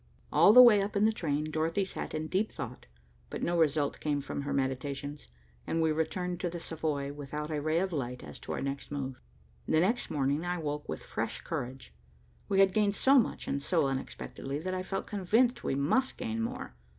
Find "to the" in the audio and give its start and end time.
6.39-6.59